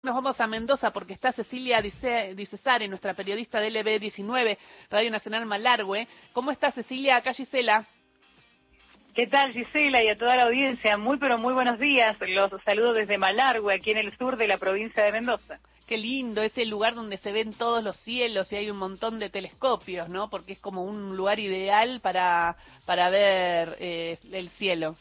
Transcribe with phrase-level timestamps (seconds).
[0.00, 1.90] Nos vamos a Mendoza porque está Cecilia Di
[2.46, 4.56] Cesare, nuestra periodista de LB19,
[4.88, 6.06] Radio Nacional Malargüe.
[6.32, 7.16] ¿Cómo está Cecilia?
[7.16, 7.84] Acá Gisela.
[9.12, 10.96] ¿Qué tal Gisela y a toda la audiencia?
[10.96, 12.16] Muy pero muy buenos días.
[12.20, 15.58] Los saludo desde Malargüe, aquí en el sur de la provincia de Mendoza.
[15.88, 19.18] Qué lindo, es el lugar donde se ven todos los cielos y hay un montón
[19.18, 20.30] de telescopios, ¿no?
[20.30, 22.56] Porque es como un lugar ideal para,
[22.86, 24.94] para ver eh, el cielo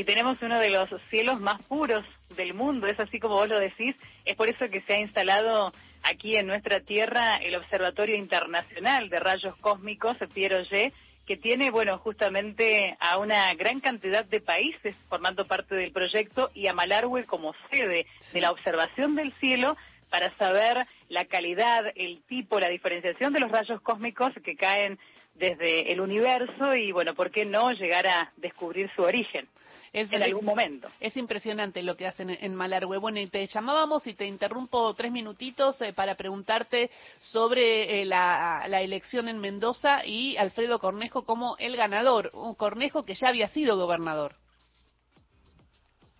[0.00, 3.60] y tenemos uno de los cielos más puros del mundo, es así como vos lo
[3.60, 3.94] decís,
[4.24, 5.72] es por eso que se ha instalado
[6.02, 10.90] aquí en nuestra tierra el Observatorio Internacional de Rayos Cósmicos, Piero G,
[11.26, 16.66] que tiene, bueno, justamente a una gran cantidad de países formando parte del proyecto y
[16.66, 19.76] a Malargüe como sede de la observación del cielo
[20.08, 24.98] para saber la calidad, el tipo, la diferenciación de los rayos cósmicos que caen
[25.34, 29.46] desde el universo y, bueno, ¿por qué no llegar a descubrir su origen?
[29.92, 30.88] En algún momento.
[31.00, 32.98] Es impresionante lo que hacen en Malargüe.
[32.98, 38.62] Bueno, y te llamábamos y te interrumpo tres minutitos eh, para preguntarte sobre eh, la,
[38.80, 42.30] elección en Mendoza y Alfredo Cornejo como el ganador.
[42.34, 44.36] Un Cornejo que ya había sido gobernador.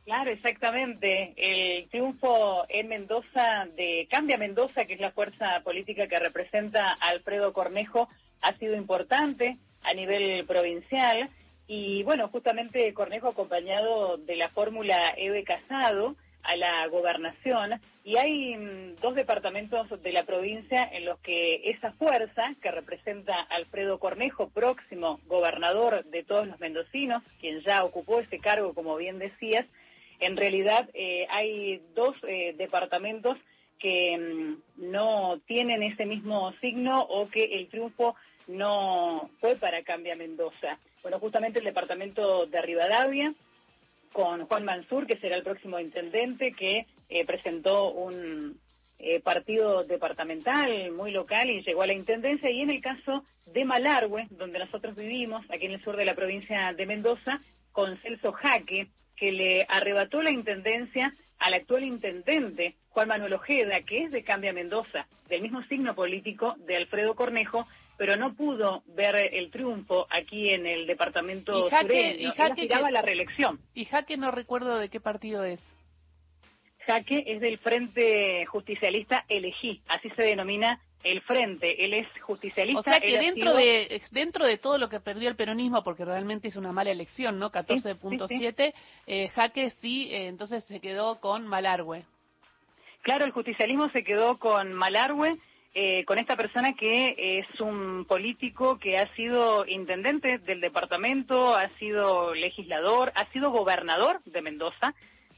[0.04, 1.34] Claro, exactamente.
[1.36, 7.10] El triunfo en Mendoza de Cambia Mendoza, que es la fuerza política que representa a
[7.10, 8.08] Alfredo Cornejo,
[8.42, 11.30] ha sido importante a nivel provincial
[11.72, 18.56] y bueno, justamente Cornejo acompañado de la fórmula Eve Casado a la gobernación y hay
[18.56, 24.48] mm, dos departamentos de la provincia en los que esa fuerza que representa Alfredo Cornejo,
[24.48, 29.64] próximo gobernador de todos los mendocinos, quien ya ocupó ese cargo, como bien decías,
[30.18, 33.38] en realidad eh, hay dos eh, departamentos
[33.78, 38.16] que mm, no tienen ese mismo signo o que el triunfo
[38.48, 40.80] no fue para Cambia Mendoza.
[41.02, 43.32] Bueno, justamente el departamento de Rivadavia,
[44.12, 48.58] con Juan Mansur, que será el próximo intendente, que eh, presentó un
[48.98, 52.50] eh, partido departamental muy local y llegó a la intendencia.
[52.50, 56.14] Y en el caso de Malargüe, donde nosotros vivimos, aquí en el sur de la
[56.14, 57.41] provincia de Mendoza,
[57.72, 64.04] con Celso Jaque, que le arrebató la intendencia al actual intendente, Juan Manuel Ojeda, que
[64.04, 67.66] es de Cambia Mendoza, del mismo signo político de Alfredo Cornejo,
[68.00, 73.03] pero no pudo ver el triunfo aquí en el departamento y Jaque, Y Jaque la
[73.03, 73.61] reelección.
[73.75, 75.61] Y Jaque no recuerdo de qué partido es.
[76.87, 82.81] Jaque es del Frente Justicialista Elegí, así se denomina el frente, él es justicialista.
[82.81, 86.49] O sea que dentro de dentro de todo lo que perdió el peronismo, porque realmente
[86.49, 87.53] es una mala elección, ¿no?
[87.53, 88.72] 14.7,
[89.09, 92.06] eh, Jaque sí, eh, entonces se quedó con Malargüe.
[93.03, 95.38] Claro, el justicialismo se quedó con Malargüe
[95.72, 101.69] eh, con esta persona que es un político que ha sido intendente del departamento, ha
[101.78, 104.94] sido legislador, ha sido gobernador de Mendoza,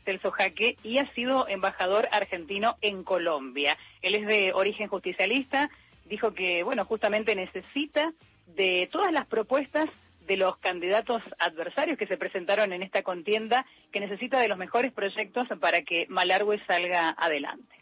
[0.06, 3.76] Celso Jaque, y ha sido embajador argentino en Colombia.
[4.00, 5.70] Él es de origen justicialista,
[6.06, 8.12] dijo que, bueno, justamente necesita
[8.46, 9.88] de todas las propuestas
[10.26, 14.92] de los candidatos adversarios que se presentaron en esta contienda, que necesita de los mejores
[14.92, 17.81] proyectos para que Malargüe salga adelante.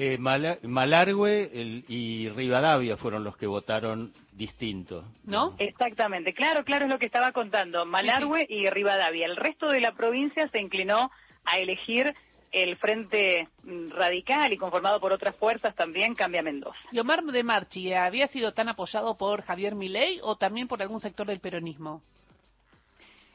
[0.00, 1.50] Eh, Malargüe
[1.88, 5.04] y Rivadavia fueron los que votaron distinto.
[5.24, 5.56] ¿No?
[5.58, 7.84] Exactamente, claro, claro es lo que estaba contando.
[7.84, 9.26] Malargüe y Rivadavia.
[9.26, 11.10] El resto de la provincia se inclinó
[11.44, 12.14] a elegir
[12.52, 16.78] el Frente Radical y conformado por otras fuerzas también cambia Mendoza.
[16.92, 21.00] ¿Y Omar de Marchi había sido tan apoyado por Javier Milei o también por algún
[21.00, 22.02] sector del peronismo?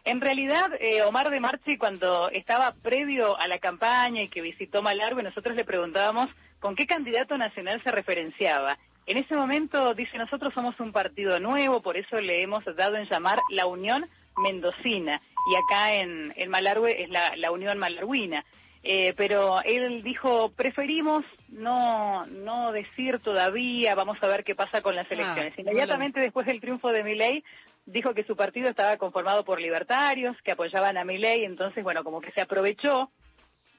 [0.05, 4.81] En realidad, eh, Omar de Marchi, cuando estaba previo a la campaña y que visitó
[4.81, 6.29] Malargüe, nosotros le preguntábamos
[6.63, 8.77] con qué candidato nacional se referenciaba.
[9.05, 13.05] En ese momento dice, nosotros somos un partido nuevo, por eso le hemos dado en
[13.09, 14.05] llamar la Unión
[14.37, 18.45] Mendocina, y acá en, en Malargüe es la, Unión Malarguina.
[18.81, 24.95] Eh, pero él dijo, preferimos no, no decir todavía, vamos a ver qué pasa con
[24.95, 25.59] las ah, elecciones.
[25.59, 27.43] Inmediatamente después del triunfo de Milei,
[27.85, 32.21] dijo que su partido estaba conformado por libertarios, que apoyaban a Milei, entonces, bueno, como
[32.21, 33.09] que se aprovechó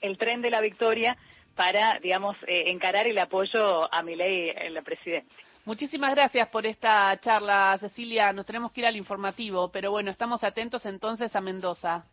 [0.02, 1.16] el tren de la victoria
[1.54, 5.28] para, digamos, eh, encarar el apoyo a Milei en la presidencia.
[5.64, 8.32] Muchísimas gracias por esta charla, Cecilia.
[8.32, 12.04] Nos tenemos que ir al informativo, pero bueno, estamos atentos entonces a Mendoza.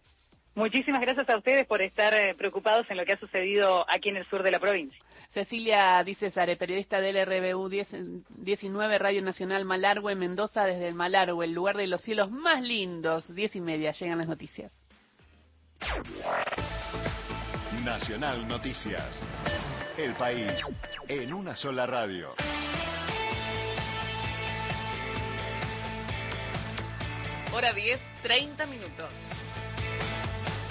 [0.55, 4.17] Muchísimas gracias a ustedes por estar eh, preocupados en lo que ha sucedido aquí en
[4.17, 4.99] el sur de la provincia.
[5.29, 11.53] Cecilia Dice Sare, periodista del RBU 19 Radio Nacional Malargüe, Mendoza, desde el Malargüe, el
[11.53, 13.33] lugar de los cielos más lindos.
[13.33, 14.73] Diez y media, llegan las noticias.
[17.83, 19.19] Nacional Noticias.
[19.98, 20.51] El país
[21.07, 22.36] en una sola radio.
[27.54, 29.10] Hora 10, 30 minutos.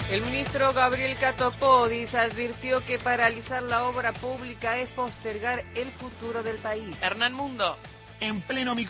[0.09, 6.57] El ministro Gabriel Catopodis advirtió que paralizar la obra pública es postergar el futuro del
[6.57, 6.95] país.
[7.01, 7.77] Hernán Mundo.
[8.21, 8.89] En pleno micro